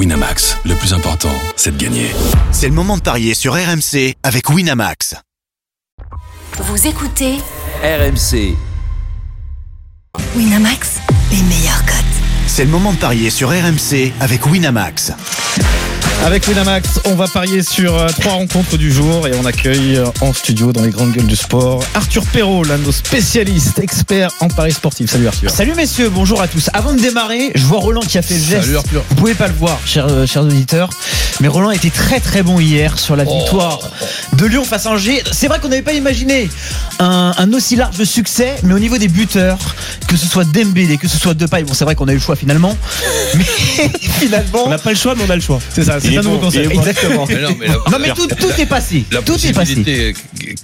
Winamax, 0.00 0.56
le 0.64 0.74
plus 0.76 0.94
important, 0.94 1.28
c'est 1.56 1.76
de 1.76 1.84
gagner. 1.84 2.06
C'est 2.52 2.68
le 2.68 2.72
moment 2.72 2.96
de 2.96 3.02
parier 3.02 3.34
sur 3.34 3.52
RMC 3.52 4.14
avec 4.22 4.48
Winamax. 4.48 5.14
Vous 6.56 6.86
écoutez 6.86 7.34
RMC. 7.82 8.56
Winamax, 10.34 11.00
les 11.30 11.42
meilleurs 11.42 11.84
cotes. 11.84 11.96
C'est 12.46 12.64
le 12.64 12.70
moment 12.70 12.94
de 12.94 12.98
parier 12.98 13.28
sur 13.28 13.50
RMC 13.50 14.14
avec 14.20 14.46
Winamax. 14.46 15.12
Avec 16.22 16.46
Winamax, 16.46 17.00
on 17.06 17.14
va 17.14 17.26
parier 17.28 17.62
sur 17.62 17.96
euh, 17.96 18.06
trois 18.08 18.32
rencontres 18.32 18.76
du 18.76 18.92
jour 18.92 19.26
et 19.26 19.32
on 19.40 19.46
accueille 19.46 19.96
euh, 19.96 20.04
en 20.20 20.34
studio 20.34 20.70
dans 20.70 20.82
les 20.82 20.90
grandes 20.90 21.12
gueules 21.12 21.26
du 21.26 21.34
sport 21.34 21.82
Arthur 21.94 22.24
Perrault, 22.26 22.62
l'un 22.62 22.76
de 22.76 22.84
nos 22.84 22.92
spécialistes, 22.92 23.78
experts 23.78 24.30
en 24.40 24.48
paris 24.48 24.72
sportif. 24.72 25.10
Salut 25.10 25.26
Arthur. 25.28 25.50
Salut 25.50 25.74
messieurs, 25.74 26.10
bonjour 26.10 26.42
à 26.42 26.46
tous. 26.46 26.68
Avant 26.74 26.92
de 26.92 27.00
démarrer, 27.00 27.52
je 27.54 27.64
vois 27.64 27.78
Roland 27.78 28.02
qui 28.02 28.18
a 28.18 28.22
fait 28.22 28.34
le 28.34 28.40
geste. 28.40 28.64
Salut 28.64 28.76
Arthur. 28.76 29.02
Vous 29.08 29.14
pouvez 29.16 29.34
pas 29.34 29.48
le 29.48 29.54
voir, 29.54 29.80
chers, 29.86 30.08
euh, 30.08 30.26
chers 30.26 30.42
auditeurs, 30.42 30.90
mais 31.40 31.48
Roland 31.48 31.70
était 31.70 31.90
très 31.90 32.20
très 32.20 32.42
bon 32.42 32.60
hier 32.60 32.98
sur 32.98 33.16
la 33.16 33.24
victoire 33.24 33.80
de 34.34 34.44
Lyon 34.44 34.64
face 34.64 34.84
à 34.86 34.90
Angers. 34.90 35.22
C'est 35.32 35.48
vrai 35.48 35.58
qu'on 35.58 35.68
n'avait 35.68 35.80
pas 35.82 35.94
imaginé 35.94 36.50
un, 36.98 37.32
un 37.36 37.52
aussi 37.54 37.76
large 37.76 38.04
succès, 38.04 38.56
mais 38.62 38.74
au 38.74 38.78
niveau 38.78 38.98
des 38.98 39.08
buteurs, 39.08 39.58
que 40.06 40.16
ce 40.16 40.26
soit 40.26 40.44
Dembélé, 40.44 40.98
que 40.98 41.08
ce 41.08 41.18
soit 41.18 41.32
Depay, 41.32 41.64
bon 41.64 41.72
c'est 41.72 41.84
vrai 41.84 41.94
qu'on 41.94 42.08
a 42.08 42.12
eu 42.12 42.16
le 42.16 42.20
choix 42.20 42.36
finalement, 42.36 42.76
mais 43.34 43.44
finalement, 44.18 44.64
On 44.66 44.70
n'a 44.70 44.78
pas 44.78 44.90
le 44.90 44.96
choix, 44.96 45.14
mais 45.16 45.24
on 45.26 45.30
a 45.30 45.34
le 45.36 45.40
choix. 45.40 45.60
C'est 45.72 45.84
ça, 45.84 45.98
c'est 46.10 46.18
un 46.18 46.22
nouveau 46.22 46.38
concept. 46.38 46.70
exactement. 46.72 47.26
Mais 47.28 47.40
non, 47.42 47.56
mais 47.58 47.66
la, 47.66 47.74
Non 47.74 47.98
mais 48.00 48.10
tout, 48.14 48.26
tout 48.26 48.60
est 48.60 48.66
passé, 48.66 49.04
la 49.10 49.22
tout 49.22 49.34
est 49.34 49.52
passé. 49.52 49.74
possibilité, 49.74 50.14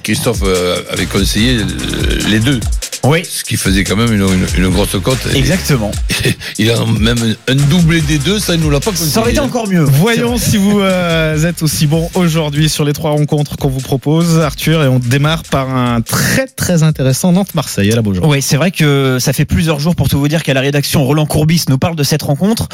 Christophe 0.03 0.41
euh, 0.45 0.83
avait 0.91 1.07
conseillé 1.07 1.57
euh, 1.59 2.19
les 2.29 2.41
deux, 2.41 2.61
Oui, 3.07 3.23
ce 3.25 3.45
qui 3.45 3.57
faisait 3.57 3.85
quand 3.85 3.97
même 3.97 4.13
une, 4.13 4.23
une- 4.23 4.65
une 4.65 4.69
grosse 4.71 4.97
cote. 5.03 5.19
Exactement. 5.35 5.91
Il 6.59 6.71
a 6.71 6.77
même 6.99 7.37
un 7.49 7.55
doublé 7.55 8.01
des 8.01 8.19
deux, 8.19 8.39
ça 8.39 8.55
il 8.55 8.61
nous 8.61 8.71
l'a 8.71 8.81
pas 8.81 8.91
conseillé. 8.91 9.11
Ça 9.11 9.21
aurait 9.21 9.31
été 9.33 9.41
encore 9.41 9.69
mieux. 9.69 9.83
Voyons 9.83 10.37
si 10.39 10.57
vous 10.57 10.81
euh, 10.81 11.43
êtes 11.45 11.63
aussi 11.63 11.87
bon 11.87 12.09
aujourd'hui 12.15 12.69
sur 12.69 12.85
les 12.85 12.93
trois 12.93 13.11
rencontres 13.11 13.57
qu'on 13.57 13.69
vous 13.69 13.81
propose, 13.81 14.39
Arthur, 14.41 14.83
et 14.83 14.89
on 14.89 14.99
démarre 14.99 15.43
par 15.45 15.69
un 15.75 16.01
très 16.01 16.47
très 16.47 16.83
intéressant 16.83 17.33
Nantes-Marseille 17.33 17.93
à 17.93 17.97
la. 17.97 18.03
Oui, 18.23 18.41
c'est 18.43 18.57
vrai 18.57 18.71
que 18.71 19.19
ça 19.21 19.33
fait 19.33 19.45
plusieurs 19.45 19.79
jours 19.81 19.95
pour 19.97 20.09
tout 20.09 20.19
vous 20.19 20.29
dire 20.29 20.43
qu'à 20.43 20.55
la 20.55 20.61
rédaction, 20.61 21.05
Roland 21.05 21.27
Courbis 21.27 21.65
nous 21.69 21.79
parle 21.79 21.97
de 21.97 22.03
cette 22.03 22.23
rencontre 22.23 22.69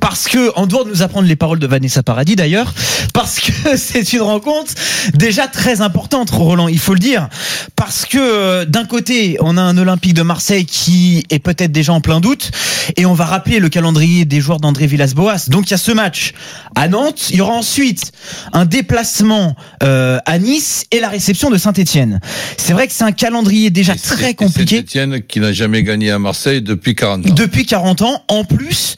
parce 0.00 0.26
que, 0.28 0.50
en 0.56 0.66
dehors 0.66 0.84
de 0.84 0.90
nous 0.90 1.02
apprendre 1.02 1.26
les 1.28 1.36
paroles 1.36 1.58
de 1.58 1.66
Vanessa 1.66 2.02
Paradis 2.02 2.36
d'ailleurs, 2.36 2.72
parce 3.14 3.40
que 3.40 3.52
c'est 3.76 4.12
une 4.12 4.22
rencontre 4.22 4.72
déjà 5.14 5.46
très 5.46 5.80
importante, 5.80 6.30
Roland, 6.30 6.68
il 6.68 6.78
faut 6.78 6.94
le 6.94 6.98
dire, 7.00 7.28
parce 7.76 8.04
que 8.06 8.18
euh, 8.18 8.64
d'un 8.64 8.84
côté, 8.84 9.36
on 9.40 9.56
a 9.56 9.62
un 9.62 9.69
Olympique 9.76 10.14
de 10.14 10.22
Marseille 10.22 10.64
qui 10.66 11.24
est 11.30 11.38
peut-être 11.38 11.72
déjà 11.72 11.92
en 11.92 12.00
plein 12.00 12.20
doute 12.20 12.50
et 12.96 13.06
on 13.06 13.14
va 13.14 13.24
rappeler 13.24 13.58
le 13.58 13.68
calendrier 13.68 14.24
des 14.24 14.40
joueurs 14.40 14.60
d'André 14.60 14.86
Villas-Boas. 14.86 15.48
Donc 15.48 15.68
il 15.68 15.70
y 15.72 15.74
a 15.74 15.78
ce 15.78 15.92
match 15.92 16.32
à 16.74 16.88
Nantes, 16.88 17.30
il 17.30 17.36
y 17.36 17.40
aura 17.40 17.54
ensuite 17.54 18.12
un 18.52 18.64
déplacement 18.64 19.56
euh, 19.82 20.18
à 20.26 20.38
Nice 20.38 20.84
et 20.90 21.00
la 21.00 21.08
réception 21.08 21.50
de 21.50 21.58
Saint-Etienne. 21.58 22.20
C'est 22.56 22.72
vrai 22.72 22.86
que 22.86 22.92
c'est 22.92 23.04
un 23.04 23.12
calendrier 23.12 23.70
déjà 23.70 23.94
très 23.94 24.34
compliqué. 24.34 24.80
Etienne 24.80 25.22
qui 25.22 25.40
n'a 25.40 25.52
jamais 25.52 25.82
gagné 25.82 26.10
à 26.10 26.18
Marseille 26.18 26.62
depuis 26.62 26.94
40 26.94 27.26
ans. 27.26 27.34
depuis 27.34 27.66
40 27.66 28.02
ans 28.02 28.24
en 28.28 28.44
plus. 28.44 28.96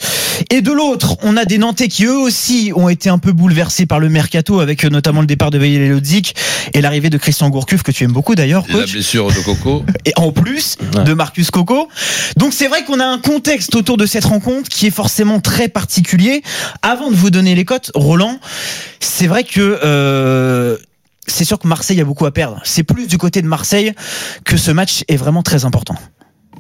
Et 0.51 0.62
de 0.62 0.73
l'autre, 0.73 1.17
on 1.23 1.36
a 1.36 1.45
des 1.45 1.59
Nantais 1.59 1.89
qui 1.89 2.07
eux 2.07 2.17
aussi 2.17 2.73
ont 2.75 2.89
été 2.89 3.11
un 3.11 3.19
peu 3.19 3.33
bouleversés 3.33 3.86
par 3.86 4.01
le 4.01 4.09
mercato 4.09 4.61
avec 4.61 4.84
euh, 4.84 4.89
notamment 4.89 5.20
le 5.20 5.27
départ 5.27 5.51
de 5.51 5.59
Veil 5.59 5.89
Lodzik 5.89 6.34
et 6.73 6.81
l'arrivée 6.81 7.11
de 7.11 7.19
Christian 7.19 7.51
Gourcuff 7.51 7.83
que 7.83 7.92
tu 7.92 8.05
aimes 8.05 8.12
beaucoup 8.12 8.34
d'ailleurs 8.34 8.64
la 8.73 8.86
blessure 8.86 9.29
de 9.29 9.41
Coco. 9.45 9.84
Et 10.05 10.12
en 10.17 10.33
plus 10.33 10.61
de 11.05 11.14
Marcus 11.14 11.50
Coco. 11.50 11.88
Donc 12.36 12.52
c'est 12.52 12.68
vrai 12.68 12.84
qu'on 12.84 13.00
a 13.00 13.06
un 13.06 13.18
contexte 13.18 13.74
autour 13.74 13.96
de 13.96 14.06
cette 14.06 14.24
rencontre 14.24 14.68
qui 14.68 14.86
est 14.86 14.91
forcément 14.91 15.41
très 15.41 15.68
particulier. 15.68 16.42
Avant 16.82 17.10
de 17.10 17.16
vous 17.16 17.30
donner 17.30 17.55
les 17.55 17.64
cotes, 17.64 17.91
Roland, 17.94 18.38
c'est 19.00 19.27
vrai 19.27 19.44
que 19.44 19.78
euh, 19.84 20.77
c'est 21.27 21.44
sûr 21.44 21.58
que 21.58 21.68
Marseille 21.68 22.00
a 22.00 22.05
beaucoup 22.05 22.27
à 22.27 22.33
perdre. 22.33 22.60
C'est 22.64 22.83
plus 22.83 23.06
du 23.06 23.18
côté 23.18 23.42
de 23.42 23.46
Marseille 23.46 23.92
que 24.44 24.56
ce 24.56 24.70
match 24.70 25.05
est 25.08 25.17
vraiment 25.17 25.42
très 25.42 25.64
important. 25.64 25.95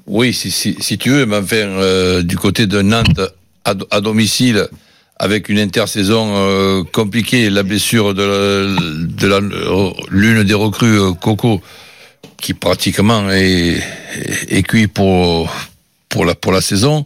Oui, 0.06 0.32
si, 0.32 0.50
si, 0.50 0.76
si 0.80 0.98
tu 0.98 1.10
veux, 1.10 1.26
mais 1.26 1.36
enfin, 1.36 1.56
euh, 1.56 2.22
du 2.22 2.36
côté 2.36 2.66
de 2.66 2.82
Nantes 2.82 3.20
à, 3.64 3.74
do- 3.74 3.86
à 3.90 4.00
domicile, 4.00 4.66
avec 5.18 5.48
une 5.48 5.58
intersaison 5.60 6.32
euh, 6.34 6.82
compliquée, 6.92 7.48
la 7.50 7.62
blessure 7.62 8.12
de, 8.14 8.22
la- 8.22 9.06
de 9.06 9.26
la- 9.28 9.36
euh, 9.36 9.90
l'une 10.10 10.42
des 10.42 10.54
recrues, 10.54 10.98
euh, 10.98 11.12
Coco, 11.12 11.60
qui 12.40 12.54
pratiquement 12.54 13.30
est, 13.30 13.82
est, 14.48 14.62
cuit 14.62 14.88
pour, 14.88 15.50
pour, 16.08 16.24
la, 16.24 16.34
pour 16.34 16.52
la 16.52 16.60
saison. 16.60 17.04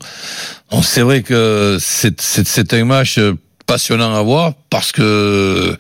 On 0.71 0.83
c'est 0.83 1.03
vrai 1.03 1.23
que 1.23 1.79
c'est 1.81 2.73
un 2.75 2.85
match 2.85 3.21
passionnant 3.67 4.15
à 4.15 4.23
voir 4.23 4.55
parce 4.69 4.91
que 4.93 5.77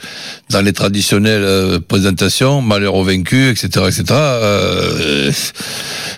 dans 0.51 0.61
les 0.61 0.73
traditionnelles 0.73 1.43
euh, 1.45 1.79
présentations, 1.87 2.63
malheur 2.63 2.95
au 2.95 3.03
vaincu, 3.05 3.49
etc., 3.51 3.67
etc., 3.89 4.05
euh, 4.13 5.33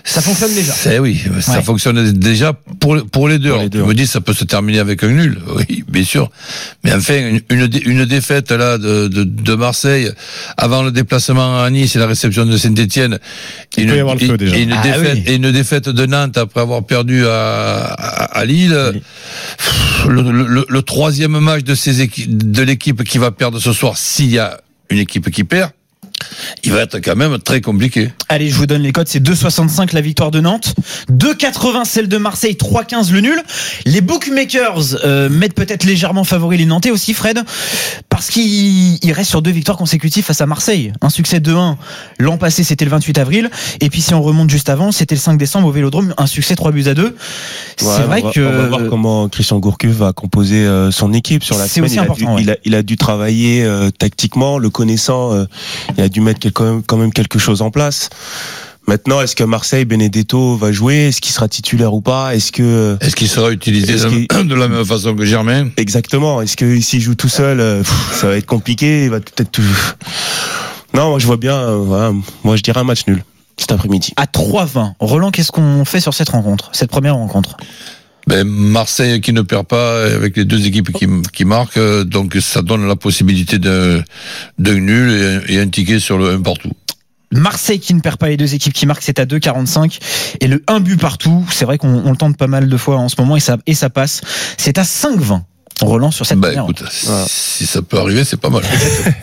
Ça 0.03 0.21
fonctionne 0.21 0.53
déjà. 0.53 0.71
c'est 0.73 0.99
oui, 0.99 1.19
ça 1.41 1.61
fonctionne 1.61 2.11
déjà 2.11 2.53
pour 2.79 2.97
pour 3.11 3.27
les 3.27 3.39
deux. 3.39 3.49
Pour 3.49 3.57
les 3.57 3.63
Alors, 3.65 3.69
deux, 3.69 3.81
tu 3.81 3.85
me 3.87 3.93
dis 3.93 4.07
ça 4.07 4.21
peut 4.21 4.33
se 4.33 4.43
terminer 4.45 4.79
avec 4.79 5.03
un 5.03 5.09
nul, 5.09 5.39
oui, 5.55 5.83
bien 5.87 6.03
sûr. 6.03 6.29
Mais 6.83 6.93
enfin 6.93 7.15
une 7.17 7.41
une, 7.49 7.69
une 7.85 8.05
défaite 8.05 8.51
là 8.51 8.77
de, 8.77 9.07
de 9.07 9.23
de 9.23 9.55
Marseille 9.55 10.09
avant 10.57 10.83
le 10.83 10.91
déplacement 10.91 11.61
à 11.61 11.69
Nice 11.69 11.95
et 11.95 11.99
la 11.99 12.07
réception 12.07 12.45
de 12.45 12.55
Saint-Étienne. 12.57 13.17
Feu, 13.75 14.37
déjà. 14.37 14.55
Et 14.57 14.61
une 14.63 14.73
Ah, 14.73 14.81
défaite 14.83 15.13
oui. 15.15 15.23
et 15.27 15.35
une 15.35 15.51
défaite 15.51 15.89
de 15.89 16.05
Nantes 16.05 16.37
après 16.37 16.61
avoir 16.61 16.85
perdu 16.85 17.25
à 17.27 17.79
à, 17.97 18.39
à 18.39 18.45
Lille. 18.45 18.77
Le, 20.07 20.21
le- 20.31 20.45
le- 20.47 20.65
le 20.67 20.81
troisième 20.81 21.37
match 21.39 21.63
de 21.63 21.75
ces 21.75 22.01
équipes 22.01 22.51
de 22.59 22.65
l'équipe 22.65 23.03
qui 23.03 23.17
va 23.17 23.31
perdre 23.31 23.57
ce 23.59 23.71
soir 23.71 23.97
s'il 23.97 24.31
y 24.31 24.37
a 24.37 24.59
une 24.89 24.99
équipe 24.99 25.29
qui 25.31 25.45
perd. 25.45 25.71
Il 26.63 26.71
va 26.71 26.81
être 26.81 26.99
quand 26.99 27.15
même 27.15 27.37
très 27.39 27.61
compliqué. 27.61 28.11
Allez, 28.27 28.49
je 28.49 28.55
vous 28.55 28.65
donne 28.65 28.81
les 28.81 28.91
codes. 28.91 29.07
C'est 29.07 29.23
2,65 29.23 29.93
la 29.93 30.01
victoire 30.01 30.31
de 30.31 30.39
Nantes, 30.39 30.75
2,80 31.11 31.85
celle 31.85 32.07
de 32.07 32.17
Marseille, 32.17 32.53
3,15 32.59 33.11
le 33.11 33.21
nul. 33.21 33.41
Les 33.85 34.01
bookmakers 34.01 34.97
euh, 35.03 35.29
mettent 35.29 35.53
peut-être 35.55 35.83
légèrement 35.83 36.23
favoris 36.23 36.59
les 36.59 36.65
Nantais 36.65 36.91
aussi, 36.91 37.13
Fred, 37.13 37.39
parce 38.09 38.29
qu'ils 38.29 39.03
ils 39.03 39.11
restent 39.13 39.29
sur 39.29 39.41
deux 39.41 39.51
victoires 39.51 39.77
consécutives 39.77 40.23
face 40.23 40.41
à 40.41 40.45
Marseille. 40.45 40.93
Un 41.01 41.09
succès 41.09 41.39
2-1 41.39 41.75
l'an 42.19 42.37
passé, 42.37 42.63
c'était 42.63 42.85
le 42.85 42.91
28 42.91 43.17
avril. 43.17 43.49
Et 43.81 43.89
puis 43.89 44.01
si 44.01 44.13
on 44.13 44.21
remonte 44.21 44.49
juste 44.49 44.69
avant, 44.69 44.91
c'était 44.91 45.15
le 45.15 45.21
5 45.21 45.37
décembre 45.37 45.67
au 45.67 45.71
Vélodrome, 45.71 46.13
un 46.17 46.27
succès 46.27 46.55
3 46.55 46.71
buts 46.71 46.85
à 46.87 46.93
2. 46.93 47.15
c'est 47.77 47.85
vrai 48.03 48.21
va, 48.21 48.31
que 48.31 48.39
on 48.41 48.57
va 48.57 48.67
voir 48.67 48.81
comment 48.89 49.29
Christian 49.29 49.59
Gourcuff 49.59 49.91
va 49.91 50.13
composer 50.13 50.65
euh, 50.65 50.91
son 50.91 51.13
équipe 51.13 51.43
sur 51.43 51.57
la 51.57 51.67
C'est 51.67 51.75
semaine. 51.75 51.85
aussi 51.85 51.95
il, 51.95 51.99
a 51.99 52.03
important, 52.03 52.25
dû, 52.25 52.35
ouais. 52.35 52.41
il, 52.41 52.49
a, 52.51 52.55
il 52.65 52.75
a 52.75 52.83
dû 52.83 52.97
travailler 52.97 53.63
euh, 53.63 53.89
tactiquement, 53.91 54.57
le 54.57 54.69
connaissant, 54.69 55.33
euh, 55.33 55.45
il 55.97 56.03
a 56.03 56.09
dû 56.09 56.18
mettre 56.21 56.47
quand 56.49 56.63
même, 56.65 56.83
quand 56.83 56.97
même 56.97 57.11
quelque 57.13 57.39
chose 57.39 57.61
en 57.61 57.71
place. 57.71 58.09
Maintenant, 58.87 59.21
est-ce 59.21 59.35
que 59.35 59.43
Marseille, 59.43 59.85
Benedetto 59.85 60.55
va 60.57 60.71
jouer? 60.71 61.09
Est-ce 61.09 61.21
qu'il 61.21 61.31
sera 61.31 61.47
titulaire 61.47 61.93
ou 61.93 62.01
pas? 62.01 62.33
Est-ce 62.35 62.51
que 62.51 62.97
Est-ce 63.01 63.15
qu'il 63.15 63.27
sera 63.29 63.51
utilisé 63.51 63.93
de, 63.93 64.43
de 64.47 64.55
la 64.55 64.67
même 64.67 64.83
façon 64.85 65.15
que 65.15 65.25
Germain? 65.25 65.69
Exactement 65.77 66.41
Est-ce 66.41 66.57
que 66.57 66.79
s'il 66.81 66.99
joue 66.99 67.13
tout 67.13 67.29
seul, 67.29 67.59
euh, 67.59 67.79
pff, 67.83 68.17
ça 68.19 68.27
va 68.27 68.35
être 68.37 68.47
compliqué? 68.47 69.03
Il 69.03 69.11
va 69.11 69.19
peut-être 69.19 69.51
tout. 69.51 69.61
Non, 70.95 71.09
moi 71.11 71.19
je 71.19 71.27
vois 71.27 71.37
bien. 71.37 71.55
euh, 71.55 71.75
voilà, 71.77 72.11
moi 72.43 72.55
je 72.55 72.63
dirais 72.63 72.79
un 72.79 72.83
match 72.83 73.05
nul 73.07 73.23
cet 73.57 73.71
après-midi. 73.73 74.13
À 74.15 74.25
3-20. 74.25 74.93
Roland, 74.99 75.31
qu'est-ce 75.31 75.51
qu'on 75.51 75.83
fait 75.85 75.99
sur 75.99 76.13
cette 76.13 76.29
rencontre, 76.29 76.69
cette 76.71 76.89
première 76.89 77.15
rencontre? 77.15 77.57
Ben, 78.29 78.47
Marseille 78.47 79.21
qui 79.21 79.33
ne 79.33 79.41
perd 79.41 79.65
pas 79.65 80.03
avec 80.03 80.37
les 80.37 80.45
deux 80.45 80.67
équipes 80.67 80.91
qui, 80.91 81.07
qui 81.33 81.45
marquent, 81.45 81.77
euh, 81.77 82.03
donc 82.03 82.37
ça 82.39 82.61
donne 82.61 82.87
la 82.87 82.95
possibilité 82.95 83.57
d'un 83.57 84.03
nul 84.59 85.41
et, 85.49 85.59
un 85.59 85.67
ticket 85.67 85.99
sur 85.99 86.19
le 86.19 86.33
1 86.33 86.41
partout. 86.41 86.71
Marseille 87.31 87.79
qui 87.79 87.95
ne 87.95 88.01
perd 88.01 88.17
pas 88.17 88.27
les 88.27 88.37
deux 88.37 88.53
équipes 88.53 88.73
qui 88.73 88.85
marquent, 88.85 89.01
c'est 89.01 89.17
à 89.17 89.25
2,45 89.25 89.97
et 90.41 90.47
le 90.47 90.63
1 90.67 90.79
but 90.79 90.99
partout. 90.99 91.43
C'est 91.51 91.65
vrai 91.65 91.79
qu'on 91.79 92.03
on 92.05 92.11
le 92.11 92.17
tente 92.17 92.37
pas 92.37 92.45
mal 92.45 92.69
de 92.69 92.77
fois 92.77 92.97
en 92.97 93.09
ce 93.09 93.15
moment 93.19 93.35
et 93.35 93.39
ça, 93.39 93.57
et 93.65 93.73
ça 93.73 93.89
passe. 93.89 94.21
C'est 94.57 94.77
à 94.77 94.83
5,20. 94.83 95.41
On 95.81 95.85
relance 95.87 96.15
sur 96.15 96.25
cette 96.25 96.39
Bah 96.39 96.51
écoute, 96.53 96.83
si 97.27 97.65
ça 97.65 97.81
peut 97.81 97.97
arriver, 97.99 98.23
c'est 98.23 98.39
pas 98.39 98.49
mal. 98.49 98.61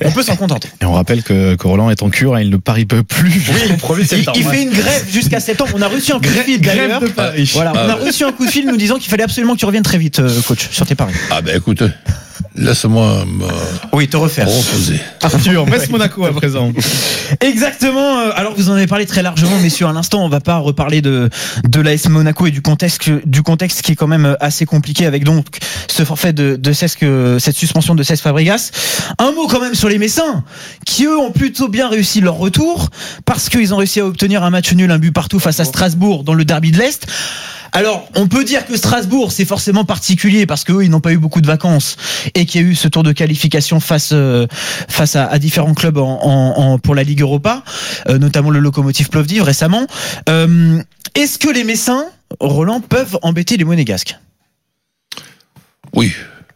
On 0.05 0.11
peut 0.13 0.23
s'en 0.23 0.37
contenter. 0.37 0.69
Et 0.81 0.85
on 0.85 0.93
rappelle 0.93 1.23
que, 1.23 1.55
que 1.55 1.67
Roland 1.67 1.91
est 1.91 2.03
en 2.03 2.11
cure 2.11 2.39
et 2.39 2.43
il 2.43 2.51
ne 2.51 2.57
parie 2.57 2.87
peu 2.87 3.03
plus 3.03 3.31
jusqu'au 3.31 3.95
1er 3.95 3.99
Il, 4.01 4.07
septembre. 4.07 4.39
il 4.39 4.45
fait 4.47 4.63
une 4.63 4.71
grève 4.71 5.05
jusqu'à 5.11 5.41
septembre. 5.41 5.73
On 5.75 5.83
a 5.83 5.89
reçu 5.89 6.13
un 6.13 6.17
coup 6.19 6.25
de 6.25 6.29
fil 6.43 6.61
d'ailleurs. 6.61 7.03
On 7.03 7.61
Ah, 7.61 7.91
a 7.91 7.95
reçu 7.95 8.25
un 8.25 8.33
coup 8.33 8.47
de 8.47 8.51
fil 8.51 8.67
nous 8.67 8.77
disant 8.77 8.97
qu'il 8.99 9.11
fallait 9.11 9.25
absolument 9.25 9.55
que 9.55 9.59
tu 9.61 9.67
reviennes 9.67 9.83
très 9.83 9.99
vite, 9.99 10.19
euh, 10.21 10.41
coach, 10.47 10.69
sur 10.71 10.87
tes 10.87 10.95
paris. 10.95 11.15
Ah 11.31 11.41
ben 11.43 11.57
écoute, 11.57 11.83
laisse-moi 12.57 13.25
me 13.27 13.47
Oui, 13.93 14.09
te 14.09 14.17
refaire. 14.17 14.49
reposer. 14.49 15.01
Arthur, 15.23 15.67
Metz 15.71 15.89
Monaco 15.91 16.25
à 16.25 16.33
présent. 16.33 16.73
Exactement. 17.41 18.21
euh, 18.21 18.31
Alors 18.35 18.55
vous 18.57 18.71
en 18.71 18.75
avez 18.75 18.87
parlé 18.87 19.07
très 19.07 19.23
largement, 19.23 19.59
messieurs. 19.61 19.87
À 19.87 19.93
l'instant, 19.93 20.25
on 20.25 20.29
va 20.29 20.41
pas 20.41 20.57
reparler 20.59 21.03
de 21.03 21.31
de 21.69 21.81
l'AS 21.81 22.09
Monaco 22.09 22.47
et 22.47 22.51
du 22.51 22.63
contexte 22.63 23.11
du 23.27 23.43
contexte 23.43 23.83
qui 23.83 23.93
est 23.93 23.97
quand 23.97 24.07
même 24.07 24.27
euh, 24.27 24.35
assez 24.41 24.67
compliqué 24.67 25.07
avec 25.07 25.25
donc 25.25 25.47
ce 25.89 26.05
forfait 26.05 26.33
de 26.33 26.57
de 26.57 26.73
Cesc, 26.73 27.03
euh, 27.03 27.39
cette 27.39 27.57
suspension 27.57 27.95
de 27.95 28.03
Cesc 28.03 28.23
Fabregas. 28.23 28.71
Un 29.19 29.33
mot 29.33 29.47
quand 29.47 29.61
même 29.61 29.75
sur 29.75 29.89
les 29.89 29.99
Messins 29.99 30.45
qui 30.85 31.05
eux 31.05 31.19
ont 31.19 31.31
plutôt 31.33 31.69
bien 31.69 31.89
réussi 31.89 32.21
leur 32.21 32.35
retour 32.37 32.89
parce 33.25 33.49
qu'ils 33.49 33.75
ont 33.75 33.79
réussi 33.79 34.01
à 34.01 34.07
obtenir 34.07 34.43
un 34.43 34.51
match 34.51 34.73
nul, 34.73 34.91
un 34.91 34.99
but 34.99 35.13
partout 35.13 35.39
face 35.41 35.61
à 35.61 35.65
Strasbourg 35.65 36.25
dans 36.25 36.35
le 36.35 36.45
derby 36.45 36.71
de 36.71 36.79
l'Est. 36.79 37.07
Alors, 37.77 38.09
on 38.15 38.27
peut 38.27 38.43
dire 38.43 38.65
que 38.65 38.75
Strasbourg, 38.75 39.33
c'est 39.33 39.45
forcément 39.45 39.85
particulier 39.85 40.47
parce 40.47 40.65
qu'eux, 40.65 40.83
ils 40.83 40.89
n'ont 40.89 41.03
pas 41.03 41.13
eu 41.13 41.19
beaucoup 41.19 41.43
de 41.43 41.47
vacances 41.47 41.99
et 42.35 42.47
qu'il 42.47 42.63
y 42.63 42.65
a 42.65 42.67
eu 42.67 42.75
ce 42.75 42.89
tour 42.89 43.03
de 43.03 43.13
qualification 43.13 43.81
face 43.81 44.13
euh, 44.15 44.47
face 44.89 45.15
à, 45.15 45.39
différents 45.39 45.75
clubs 45.75 46.01
pour 46.83 46.95
la 46.95 47.03
Ligue 47.03 47.21
Europa, 47.21 47.65
euh, 48.09 48.17
notamment 48.17 48.49
le 48.49 48.61
Locomotive 48.61 49.11
Plovdiv 49.11 49.43
récemment. 49.43 49.87
Euh, 50.31 50.81
Est-ce 51.15 51.39
que 51.39 51.51
les 51.51 51.65
Messins, 51.65 52.07
Roland, 52.41 52.81
peuvent 52.81 53.19
embêter 53.21 53.59
les 53.59 53.65
Monégasques? 53.65 54.17
Oui, 55.93 56.15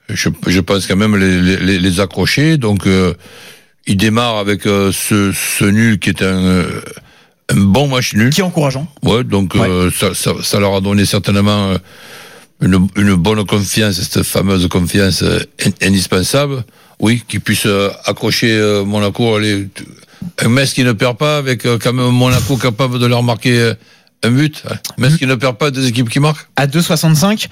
je, 0.09 0.61
pense 0.61 0.87
quand 0.87 0.97
même 0.97 1.17
les, 1.17 2.01
accrocher. 2.01 2.57
Donc, 2.57 2.89
ils 3.87 3.97
démarrent 3.99 4.39
avec 4.39 4.63
ce, 4.63 5.33
ce 5.35 5.65
nul 5.67 5.99
qui 5.99 6.09
est 6.09 6.23
un 6.23 6.65
bon 7.55 7.89
match 7.89 8.15
nul. 8.15 8.31
Qui 8.31 8.41
est 8.41 8.45
encourageant. 8.45 8.87
Ouais, 9.03 9.25
donc 9.25 9.55
euh, 9.57 9.91
ça, 9.91 10.15
ça, 10.15 10.33
ça 10.43 10.61
leur 10.61 10.75
a 10.75 10.81
donné 10.81 11.05
certainement 11.05 11.71
euh, 11.73 11.79
une, 12.61 12.87
une 12.97 13.15
bonne 13.15 13.45
confiance, 13.47 14.01
cette 14.01 14.23
fameuse 14.23 14.69
confiance 14.69 15.23
euh, 15.23 15.41
in- 15.65 15.87
indispensable. 15.89 16.65
Oui, 17.01 17.23
qu'ils 17.27 17.41
puissent 17.41 17.67
euh, 17.67 17.91
accrocher 18.05 18.53
euh, 18.53 18.85
Monaco. 18.85 19.35
Allez, 19.35 19.69
un 20.43 20.49
Metz 20.49 20.73
qui 20.75 20.85
ne 20.85 20.93
perd 20.93 21.17
pas, 21.17 21.39
avec 21.39 21.65
euh, 21.65 21.79
quand 21.83 21.93
même 21.95 22.11
Monaco 22.11 22.57
capable 22.57 22.99
de 22.99 23.07
leur 23.07 23.23
marquer 23.23 23.59
euh, 23.59 23.75
un 24.23 24.31
but. 24.31 24.63
hein. 24.71 24.75
Metz 24.99 25.17
qui 25.17 25.25
ne 25.27 25.35
perd 25.35 25.57
pas, 25.57 25.71
des 25.71 25.87
équipes 25.87 26.11
qui 26.11 26.21
marquent. 26.21 26.47
À 26.57 26.67
2,65. 26.67 27.47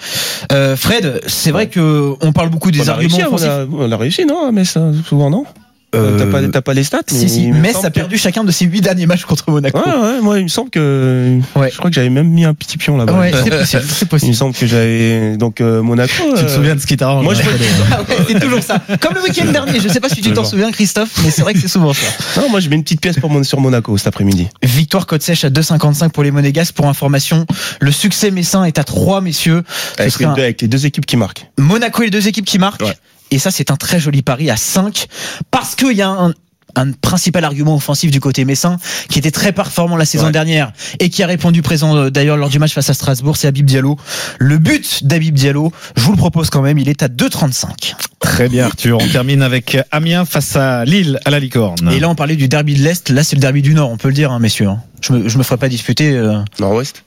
Euh, 0.52 0.76
Fred, 0.76 1.22
c'est 1.26 1.50
vrai 1.50 1.68
que 1.70 2.12
on 2.20 2.32
parle 2.32 2.50
beaucoup 2.50 2.70
des 2.70 2.82
on 2.82 2.88
a 2.88 2.92
arguments 2.92 3.16
réussi, 3.16 3.26
on 3.32 3.42
a, 3.48 3.64
on 3.64 3.90
a 3.90 3.96
réussi, 3.96 4.26
non, 4.26 4.52
mais 4.52 4.66
ça, 4.66 4.90
souvent, 5.08 5.30
non? 5.30 5.46
Euh, 5.94 6.18
T'as 6.18 6.26
pas, 6.26 6.46
t'as 6.48 6.60
pas 6.60 6.74
les 6.74 6.84
stats 6.84 7.00
mais 7.12 7.28
Si, 7.28 7.46
Metz 7.50 7.76
a 7.82 7.88
que- 7.88 7.94
perdu 7.94 8.18
chacun 8.18 8.44
de 8.44 8.50
ses 8.52 8.66
huit 8.66 8.82
derniers 8.82 9.06
matchs 9.06 9.24
contre 9.24 9.50
Monaco. 9.50 9.78
Ouais, 9.78 9.84
ouais, 9.96 10.20
moi, 10.20 10.38
il 10.38 10.42
me 10.44 10.48
semble 10.48 10.68
que. 10.68 11.38
Ouais. 11.56 11.70
Je 11.72 11.78
crois 11.78 11.88
que 11.88 11.94
j'avais 11.96 12.10
même 12.10 12.28
mis 12.28 12.44
un 12.44 12.52
petit 12.52 12.76
pion 12.76 12.98
là-bas. 12.98 13.18
Ouais, 13.18 13.32
c'est 13.32 13.48
possible, 13.50 13.82
c'est 13.88 14.00
Il 14.02 14.04
me 14.04 14.08
possible. 14.10 14.34
semble 14.34 14.54
que 14.54 14.66
j'avais. 14.66 15.36
Donc, 15.38 15.62
euh, 15.62 15.80
Monaco. 15.82 16.12
Tu 16.36 16.44
te 16.44 16.50
euh, 16.50 16.54
souviens 16.54 16.74
de 16.74 16.80
ce 16.80 16.86
qui 16.86 16.98
t'arrange 16.98 17.24
moi, 17.24 17.32
je 17.32 17.40
hein, 17.40 17.44
Ah 17.90 18.00
ouais, 18.02 18.16
c'est 18.28 18.38
toujours 18.38 18.62
ça. 18.62 18.82
Comme 19.00 19.14
le 19.14 19.22
week-end 19.22 19.50
dernier, 19.50 19.80
je 19.80 19.88
sais 19.88 20.00
pas 20.00 20.10
si 20.10 20.20
tu 20.20 20.30
t'en 20.34 20.44
souviens, 20.44 20.70
Christophe, 20.72 21.10
mais 21.24 21.30
c'est 21.30 21.40
vrai 21.40 21.54
que 21.54 21.60
c'est 21.60 21.68
souvent 21.68 21.94
ça. 21.94 22.06
Non, 22.42 22.50
moi, 22.50 22.60
je 22.60 22.68
mets 22.68 22.76
une 22.76 22.82
petite 22.82 23.00
pièce 23.00 23.18
pour 23.18 23.30
mon, 23.30 23.42
sur 23.42 23.58
Monaco 23.60 23.96
cet 23.96 24.08
après-midi. 24.08 24.48
Victoire 24.62 25.06
côte 25.06 25.22
sèche 25.22 25.44
à 25.46 25.48
2,55 25.50 26.10
pour 26.10 26.22
les 26.22 26.30
Monégasques. 26.30 26.74
Pour 26.74 26.86
information, 26.88 27.46
le 27.80 27.92
succès 27.92 28.30
messin 28.30 28.64
est 28.64 28.78
à 28.78 28.84
3, 28.84 29.22
messieurs. 29.22 29.62
Ce 29.96 30.02
Avec 30.02 30.18
les, 30.18 30.26
un- 30.26 30.34
deux, 30.34 30.42
avec 30.42 30.60
les 30.60 30.68
deux 30.68 30.84
équipes 30.84 31.06
qui 31.06 31.16
marquent. 31.16 31.46
Monaco 31.58 32.02
et 32.02 32.06
les 32.06 32.10
deux 32.10 32.28
équipes 32.28 32.44
qui 32.44 32.58
marquent. 32.58 32.82
Et 33.30 33.38
ça, 33.38 33.50
c'est 33.50 33.70
un 33.70 33.76
très 33.76 34.00
joli 34.00 34.22
pari 34.22 34.50
à 34.50 34.56
5. 34.56 35.06
Parce 35.50 35.74
qu'il 35.74 35.92
y 35.96 36.02
a 36.02 36.08
un, 36.08 36.32
un 36.76 36.92
principal 36.92 37.44
argument 37.44 37.74
offensif 37.76 38.10
du 38.10 38.20
côté 38.20 38.44
messin 38.44 38.76
qui 39.08 39.18
était 39.18 39.30
très 39.30 39.52
performant 39.52 39.96
la 39.96 40.04
saison 40.04 40.26
Ouais. 40.26 40.32
dernière 40.32 40.72
et 41.00 41.08
qui 41.10 41.22
a 41.22 41.26
répondu 41.26 41.62
présent 41.62 41.96
euh, 41.96 42.10
d'ailleurs 42.10 42.36
lors 42.36 42.50
du 42.50 42.58
match 42.58 42.72
face 42.74 42.88
à 42.90 42.94
Strasbourg, 42.94 43.36
c'est 43.36 43.48
Habib 43.48 43.64
Diallo. 43.66 43.96
Le 44.38 44.58
but 44.58 45.04
d'Habib 45.04 45.34
Diallo, 45.34 45.72
je 45.96 46.02
vous 46.02 46.12
le 46.12 46.18
propose 46.18 46.50
quand 46.50 46.62
même, 46.62 46.78
il 46.78 46.88
est 46.88 47.02
à 47.02 47.08
2,35. 47.08 47.94
Très 48.20 48.48
bien, 48.48 48.66
Arthur. 48.66 48.98
On 49.00 49.08
termine 49.08 49.42
avec 49.42 49.78
Amiens 49.90 50.24
face 50.24 50.56
à 50.56 50.84
Lille 50.84 51.18
à 51.24 51.30
la 51.30 51.40
licorne. 51.40 51.90
Et 51.92 51.98
là, 52.00 52.08
on 52.10 52.14
parlait 52.14 52.36
du 52.36 52.48
derby 52.48 52.74
de 52.74 52.82
l'Est. 52.82 53.08
Là, 53.10 53.24
c'est 53.24 53.36
le 53.36 53.40
derby 53.40 53.62
du 53.62 53.74
Nord, 53.74 53.90
on 53.90 53.96
peut 53.96 54.08
le 54.08 54.14
dire, 54.14 54.30
hein, 54.30 54.38
messieurs. 54.38 54.68
hein. 54.68 54.80
Je 55.00 55.12
me, 55.14 55.28
je 55.28 55.38
me 55.38 55.42
ferai 55.42 55.56
pas 55.56 55.68
disputer. 55.68 56.12
euh, 56.12 56.38
Nord-Ouest 56.60 57.04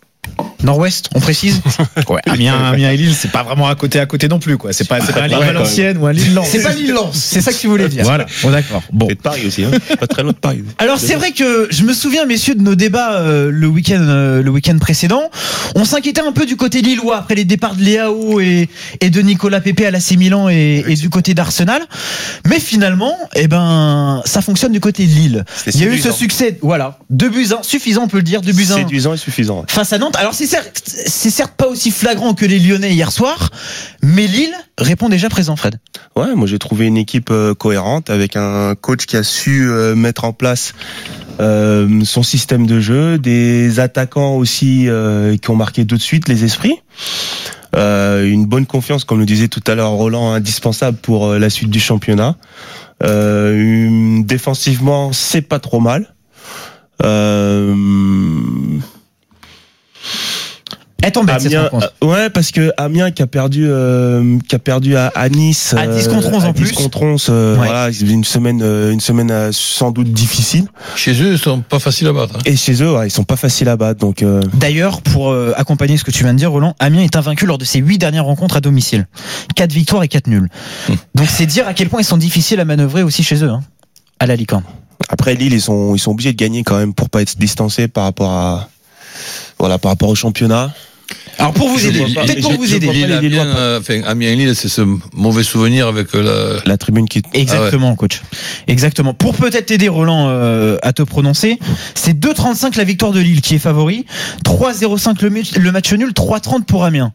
Nord-Ouest, 0.63 1.09
on 1.15 1.19
précise 1.19 1.61
Ouais, 2.09 2.21
Amiens, 2.27 2.55
Amiens 2.55 2.91
et 2.91 2.97
Lille, 2.97 3.15
c'est 3.15 3.31
pas 3.31 3.43
vraiment 3.43 3.67
à 3.67 3.75
côté 3.75 3.99
à 3.99 4.05
côté 4.05 4.27
non 4.27 4.39
plus, 4.39 4.57
quoi. 4.57 4.73
C'est 4.73 4.87
pas, 4.87 4.99
c'est 5.01 5.13
pas 5.13 5.27
Lille 5.27 5.37
Valenciennes 5.37 5.97
ou 5.97 6.05
un 6.05 6.13
Lille 6.13 6.33
Lens. 6.33 6.47
C'est 6.51 6.61
pas 6.61 6.73
Lille-Lens, 6.73 7.15
c'est 7.15 7.41
ça 7.41 7.51
que 7.51 7.57
tu 7.57 7.67
voulais 7.67 7.89
dire. 7.89 8.03
Voilà. 8.03 8.25
Bon, 8.43 8.51
d'accord. 8.51 8.83
Bon. 8.91 9.07
Et 9.09 9.15
de 9.15 9.21
Paris 9.21 9.47
aussi, 9.47 9.63
hein. 9.63 9.71
pas 9.99 10.07
très 10.07 10.21
loin 10.23 10.31
de 10.31 10.37
Paris. 10.37 10.63
Alors 10.77 10.99
c'est 10.99 11.15
vrai 11.15 11.31
que 11.31 11.67
je 11.71 11.83
me 11.83 11.93
souviens 11.93 12.25
messieurs 12.25 12.55
de 12.55 12.61
nos 12.61 12.75
débats 12.75 13.19
euh, 13.19 13.49
le 13.51 13.67
week-end 13.67 14.01
euh, 14.01 14.43
le 14.43 14.51
week-end 14.51 14.77
précédent. 14.77 15.29
On 15.75 15.85
s'inquiétait 15.85 16.21
un 16.21 16.31
peu 16.31 16.45
du 16.45 16.57
côté 16.57 16.81
lillois 16.81 17.17
après 17.17 17.35
les 17.35 17.45
départs 17.45 17.75
de 17.75 17.81
Léao 17.81 18.39
et, 18.39 18.69
et 18.99 19.09
de 19.09 19.21
Nicolas 19.21 19.61
Pepe 19.61 19.81
à 19.81 19.91
l'AC 19.91 20.11
Milan 20.11 20.49
et, 20.49 20.83
et 20.87 20.95
du 20.95 21.09
côté 21.09 21.33
d'Arsenal. 21.33 21.81
Mais 22.47 22.59
finalement, 22.59 23.17
eh 23.35 23.47
ben 23.47 24.21
ça 24.25 24.41
fonctionne 24.41 24.71
du 24.71 24.79
côté 24.79 25.05
de 25.05 25.11
Lille. 25.11 25.45
Il 25.67 25.79
y 25.81 25.83
a 25.85 25.87
eu 25.87 25.99
ce 25.99 26.11
succès, 26.11 26.57
voilà, 26.61 26.99
deux 27.09 27.29
buts 27.29 27.47
un, 27.57 27.63
suffisant 27.63 28.03
on 28.03 28.07
peut 28.07 28.17
le 28.17 28.23
dire, 28.23 28.41
deux 28.41 28.53
buts 28.53 28.67
un 28.71 28.75
Séduisant 28.75 29.13
et 29.13 29.17
suffisant. 29.17 29.59
ouais. 29.59 29.65
face 29.67 29.93
à 29.93 29.97
Nantes. 29.97 30.10
Alors 30.17 30.33
c'est 30.33 30.45
certes, 30.45 31.53
pas 31.57 31.67
aussi 31.67 31.91
flagrant 31.91 32.33
que 32.33 32.45
les 32.45 32.59
Lyonnais 32.59 32.93
hier 32.93 33.11
soir, 33.11 33.49
mais 34.01 34.27
Lille 34.27 34.53
répond 34.77 35.09
déjà 35.09 35.29
présent 35.29 35.55
Fred. 35.55 35.79
Ouais, 36.15 36.35
moi 36.35 36.47
j'ai 36.47 36.59
trouvé 36.59 36.87
une 36.87 36.97
équipe 36.97 37.29
euh, 37.31 37.53
cohérente 37.53 38.09
avec 38.09 38.35
un 38.35 38.75
coach 38.75 39.05
qui 39.05 39.17
a 39.17 39.23
su 39.23 39.69
euh, 39.69 39.95
mettre 39.95 40.25
en 40.25 40.33
place 40.33 40.73
euh, 41.39 42.03
son 42.03 42.23
système 42.23 42.67
de 42.67 42.79
jeu, 42.79 43.17
des 43.17 43.79
attaquants 43.79 44.35
aussi 44.35 44.87
qui 45.41 45.49
ont 45.49 45.55
marqué 45.55 45.85
tout 45.85 45.95
de 45.95 46.01
suite 46.01 46.27
les 46.27 46.43
esprits. 46.43 46.79
Une 47.73 48.45
bonne 48.45 48.65
confiance, 48.65 49.05
comme 49.05 49.19
le 49.19 49.25
disait 49.25 49.47
tout 49.47 49.63
à 49.65 49.75
l'heure 49.75 49.91
Roland, 49.91 50.33
indispensable 50.33 50.97
pour 50.97 51.33
la 51.33 51.49
suite 51.49 51.69
du 51.69 51.79
championnat. 51.79 52.35
Défensivement, 53.01 55.13
c'est 55.13 55.41
pas 55.41 55.59
trop 55.59 55.79
mal. 55.79 56.13
Elle 61.03 61.11
t'embête 61.11 61.41
cette 61.41 61.51
Amiens, 61.53 61.63
rencontre. 61.63 61.93
euh, 62.03 62.07
ouais, 62.07 62.29
parce 62.29 62.51
que 62.51 62.71
Amiens 62.77 63.11
qui 63.11 63.21
a 63.23 63.27
perdu, 63.27 63.65
euh, 63.67 64.37
qui 64.47 64.55
a 64.55 64.59
perdu 64.59 64.95
à, 64.95 65.11
à 65.15 65.29
Nice, 65.29 65.73
À 65.77 65.87
10 65.87 66.07
contre 66.09 66.31
11 66.33 66.43
à 66.45 66.47
en 66.49 66.51
10 66.51 66.61
plus. 66.61 66.71
contre 66.73 67.01
11, 67.01 67.27
euh, 67.29 67.57
Ouais. 67.57 67.65
voilà, 67.67 67.89
une 68.01 68.23
semaine, 68.23 68.61
euh, 68.63 68.91
une 68.91 68.99
semaine 68.99 69.31
euh, 69.31 69.49
sans 69.51 69.91
doute 69.91 70.11
difficile. 70.13 70.67
Chez 70.95 71.13
eux, 71.23 71.33
ils 71.33 71.37
sont 71.39 71.61
pas 71.61 71.79
faciles 71.79 72.07
à 72.07 72.13
battre. 72.13 72.35
hein. 72.37 72.41
Et 72.45 72.55
chez 72.55 72.81
eux, 72.83 72.93
ouais, 72.95 73.07
ils 73.07 73.11
sont 73.11 73.23
pas 73.23 73.35
faciles 73.35 73.69
à 73.69 73.77
battre, 73.77 73.99
donc 73.99 74.21
euh, 74.21 74.41
D'ailleurs, 74.53 75.01
pour 75.01 75.31
euh, 75.31 75.53
accompagner 75.57 75.97
ce 75.97 76.03
que 76.03 76.11
tu 76.11 76.23
viens 76.23 76.33
de 76.33 76.37
dire, 76.39 76.51
Roland, 76.51 76.75
Amiens 76.79 77.01
est 77.01 77.15
invaincu 77.15 77.45
lors 77.45 77.57
de 77.57 77.65
ses 77.65 77.79
huit 77.79 77.97
dernières 77.97 78.25
rencontres 78.25 78.57
à 78.57 78.61
domicile. 78.61 79.07
Quatre 79.55 79.71
victoires 79.73 80.03
et 80.03 80.07
quatre 80.07 80.27
nuls. 80.27 80.49
Donc 81.15 81.27
c'est 81.29 81.45
dire 81.45 81.67
à 81.67 81.73
quel 81.73 81.89
point 81.89 82.01
ils 82.01 82.05
sont 82.05 82.17
difficiles 82.17 82.59
à 82.59 82.65
manœuvrer 82.65 83.01
aussi 83.03 83.23
chez 83.23 83.43
eux, 83.43 83.49
hein, 83.49 83.61
à 84.19 84.27
la 84.27 84.35
licorne. 84.35 84.63
après 85.09 85.33
Lille, 85.35 85.53
ils 85.53 85.61
sont, 85.61 85.95
ils 85.95 85.99
sont 85.99 86.11
obligés 86.11 86.31
de 86.33 86.37
gagner 86.37 86.63
quand 86.63 86.77
même 86.77 86.93
pour 86.93 87.09
pas 87.09 87.21
être 87.23 87.37
distancés 87.39 87.87
par 87.87 88.03
rapport 88.03 88.29
à, 88.31 88.69
voilà, 89.59 89.77
par 89.79 89.91
rapport 89.91 90.09
au 90.09 90.15
championnat. 90.15 90.71
Alors 91.37 91.53
pour 91.53 91.69
vous 91.69 91.85
aider, 91.87 91.99
peut-être 92.13 92.41
pour 92.41 92.53
vous 92.53 92.73
aider. 92.75 92.89
euh, 93.33 93.79
enfin, 93.79 94.01
Amiens 94.05 94.29
et 94.29 94.35
Lille, 94.35 94.55
c'est 94.55 94.67
ce 94.69 94.81
mauvais 95.13 95.43
souvenir 95.43 95.87
avec 95.87 96.13
euh, 96.13 96.57
la, 96.65 96.71
La 96.71 96.77
tribune 96.77 97.07
qui, 97.07 97.21
Exactement, 97.33 97.95
coach. 97.95 98.21
Exactement. 98.67 99.13
Pour 99.13 99.33
peut-être 99.35 99.67
t'aider, 99.67 99.87
Roland, 99.89 100.27
euh, 100.29 100.77
à 100.83 100.93
te 100.93 101.01
prononcer, 101.01 101.57
c'est 101.95 102.13
2,35 102.17 102.77
la 102.77 102.83
victoire 102.83 103.11
de 103.11 103.19
Lille 103.19 103.41
qui 103.41 103.55
est 103.55 103.59
favori, 103.59 104.05
3,05 104.45 105.23
le, 105.23 105.29
match- 105.29 105.51
le 105.57 105.71
match 105.71 105.91
nul, 105.93 106.09
3,30 106.11 106.63
pour 106.65 106.83
Amiens. 106.85 107.13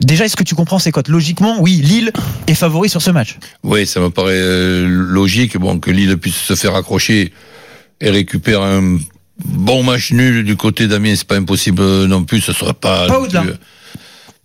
Déjà, 0.00 0.24
est-ce 0.24 0.36
que 0.36 0.42
tu 0.42 0.54
comprends 0.56 0.80
ces 0.80 0.90
cotes 0.90 1.08
Logiquement, 1.08 1.56
oui, 1.60 1.76
Lille 1.76 2.10
est 2.48 2.54
favori 2.54 2.88
sur 2.88 3.00
ce 3.00 3.10
match. 3.12 3.38
Oui, 3.62 3.86
ça 3.86 4.00
me 4.00 4.10
paraît 4.10 4.32
euh, 4.34 4.86
logique 4.88 5.56
bon, 5.56 5.78
que 5.78 5.90
Lille 5.92 6.16
puisse 6.18 6.34
se 6.36 6.54
faire 6.56 6.74
accrocher 6.74 7.32
et 8.00 8.10
récupérer 8.10 8.64
un 8.64 8.98
bon 9.44 9.82
match 9.82 10.12
nul 10.12 10.44
du 10.44 10.56
côté 10.56 10.86
d'Amiens. 10.88 11.14
C'est 11.16 11.26
pas 11.26 11.36
impossible 11.36 11.82
euh, 11.82 12.06
non 12.06 12.24
plus. 12.24 12.40
Ce 12.40 12.52
sera 12.52 12.74
pas. 12.74 13.06
Pas 13.06 13.18
au-delà. 13.20 13.40
plus, 13.42 13.50
euh, 13.50 13.56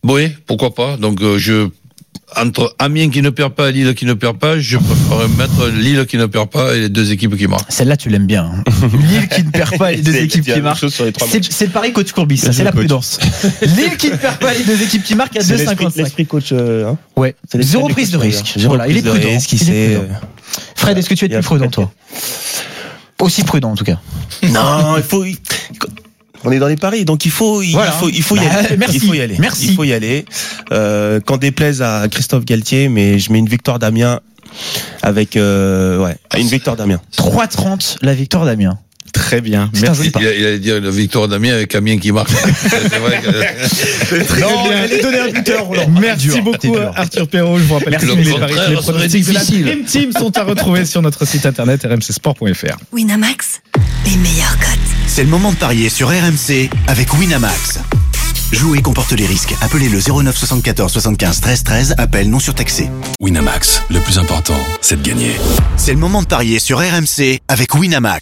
Oui, 0.03 0.29
pourquoi 0.45 0.73
pas. 0.73 0.97
Donc 0.97 1.21
euh, 1.21 1.37
je 1.37 1.69
entre 2.35 2.75
Amiens 2.77 3.09
qui 3.09 3.21
ne 3.21 3.29
perd 3.29 3.53
pas 3.53 3.69
et 3.69 3.71
Lille 3.71 3.95
qui 3.95 4.05
ne 4.05 4.13
perd 4.13 4.37
pas, 4.37 4.59
je 4.59 4.77
préfère 4.77 5.29
mettre 5.37 5.69
Lille 5.69 6.05
qui 6.05 6.17
ne 6.17 6.25
perd 6.25 6.49
pas 6.49 6.75
et 6.75 6.81
les 6.81 6.89
deux 6.89 7.13
équipes 7.13 7.37
qui 7.37 7.47
marquent. 7.47 7.71
Celle-là, 7.71 7.95
tu 7.95 8.09
l'aimes 8.09 8.27
bien. 8.27 8.43
hein. 8.43 8.63
Lille 9.09 9.29
qui 9.29 9.43
ne 9.45 9.49
perd 9.49 9.77
pas 9.77 9.93
et 9.93 9.95
les 9.95 10.01
deux 10.01 10.15
équipes 10.17 10.43
qui 10.43 10.59
marquent. 10.59 10.85
C'est 10.89 11.65
le 11.65 11.71
pari 11.71 11.93
coach 11.93 12.11
Courbis, 12.11 12.37
ça, 12.39 12.51
c'est 12.51 12.65
la 12.65 12.71
coach. 12.71 12.79
prudence. 12.81 13.19
Lille 13.61 13.95
qui 13.97 14.09
ne 14.11 14.17
perd 14.17 14.39
pas 14.39 14.53
et 14.53 14.57
les 14.57 14.65
deux 14.65 14.81
équipes 14.83 15.03
qui 15.05 15.15
marquent 15.15 15.37
à 15.37 15.41
C'est 15.41 15.55
l'esprit 15.55 15.85
2,55. 15.85 15.97
l'esprit 15.97 16.25
coach, 16.25 16.49
euh, 16.51 16.89
hein. 16.89 16.97
Ouais. 17.15 17.33
Zéro 17.59 17.87
prise 17.87 18.11
de 18.11 18.17
risque. 18.17 18.55
Zéro 18.57 18.75
Voilà, 18.75 18.89
il 18.89 18.97
est 18.97 19.01
prise 19.01 19.05
de 19.05 19.09
prudent. 19.19 19.29
risque, 19.33 19.53
il 19.53 19.61
Il 19.61 19.69
est 19.69 19.87
sait, 19.87 19.95
prudent. 19.95 20.13
Fred, 20.75 20.97
est-ce 20.97 21.09
que 21.09 21.13
tu 21.15 21.25
es 21.25 21.29
plus 21.29 21.41
prudent, 21.41 21.69
toi? 21.69 21.91
Aussi 23.21 23.43
prudent, 23.43 23.71
en 23.71 23.75
tout 23.75 23.83
cas. 23.85 23.99
Non, 24.49 24.95
il 24.97 25.03
faut. 25.03 25.25
On 26.43 26.51
est 26.51 26.59
dans 26.59 26.67
les 26.67 26.75
paris, 26.75 27.03
donc 27.03 27.25
il 27.25 27.31
faut, 27.31 27.61
il 27.63 27.71
Voilà. 27.71 27.91
faut, 27.91 28.09
il 28.09 28.21
faut 28.21 28.35
y 28.35 28.39
Bah, 28.39 28.45
aller. 28.53 28.77
merci. 28.77 28.97
Il 28.97 29.07
faut 29.07 29.13
y 29.15 29.21
aller. 29.21 29.35
Merci. 29.39 29.67
Il 29.69 29.75
faut 29.75 29.83
y 29.83 29.91
aller. 29.93 30.25
Euh, 30.71 31.19
quand 31.25 31.37
déplaise 31.37 31.81
à 31.81 32.07
Christophe 32.09 32.45
Galtier, 32.45 32.89
mais 32.89 33.17
je 33.17 33.31
mets 33.31 33.39
une 33.39 33.49
victoire 33.49 33.79
d'Amiens 33.79 34.19
avec, 35.01 35.35
euh, 35.35 36.03
ouais, 36.03 36.15
une 36.37 36.47
victoire 36.47 36.75
d'Amiens. 36.75 37.01
3,30 37.17 37.97
la 38.01 38.13
victoire 38.13 38.45
d'Amiens. 38.45 38.77
Très 39.17 39.41
bien. 39.41 39.69
Merci. 39.81 40.11
Il, 40.19 40.25
allait 40.27 40.59
dire 40.59 40.79
la 40.79 40.89
victoire 40.91 41.27
d'Amiens 41.27 41.55
avec 41.55 41.73
Amiens 41.75 41.97
qui 41.97 42.11
marque. 42.11 42.29
C'est 42.61 42.99
vrai 42.99 43.21
que- 43.21 44.23
Très 44.25 44.37
bien. 44.37 44.47
allez 44.83 45.01
donner 45.01 45.19
un 45.19 45.29
buteur, 45.29 45.65
Roland. 45.65 45.89
Merci 45.99 46.27
Dur, 46.27 46.43
beaucoup 46.43 46.71
dur. 46.71 46.91
Arthur 46.95 47.27
Perrault. 47.27 47.57
Je 47.57 47.63
vous 47.63 47.73
rappelle 47.73 47.91
Merci. 47.91 48.07
que 48.07 48.11
Le 48.13 48.21
les 48.21 48.39
paris, 48.39 48.73
pronostics 48.81 49.27
de 49.27 49.33
la. 49.33 49.43
Dream 49.43 49.83
Team 49.85 50.11
sont 50.11 50.37
à 50.37 50.43
retrouver 50.43 50.85
sur 50.85 51.01
notre 51.01 51.25
site 51.27 51.45
internet 51.45 51.83
rmcsport.fr. 51.83 52.77
Winamax, 52.93 53.61
les 54.05 54.15
meilleurs 54.17 54.57
cotes. 54.59 54.79
C'est 55.07 55.23
le 55.23 55.29
moment 55.29 55.51
de 55.51 55.57
parier 55.57 55.89
sur 55.89 56.09
RMC 56.09 56.69
avec 56.87 57.13
Winamax. 57.13 57.79
Jouer 58.53 58.81
comporte 58.81 59.11
les 59.11 59.25
risques. 59.25 59.53
Appelez 59.61 59.89
le 59.89 59.99
09 59.99 60.35
74 60.37 60.91
75 60.93 61.41
13 61.41 61.63
13. 61.63 61.95
Appel 61.97 62.29
non 62.29 62.39
surtaxé. 62.39 62.89
Winamax, 63.19 63.81
le 63.89 63.99
plus 63.99 64.19
important, 64.19 64.57
c'est 64.79 65.01
de 65.01 65.07
gagner. 65.09 65.31
C'est 65.75 65.91
le 65.91 65.99
moment 65.99 66.21
de 66.21 66.27
parier 66.27 66.59
sur 66.59 66.77
RMC 66.79 67.41
avec 67.49 67.73
Winamax. 67.75 68.21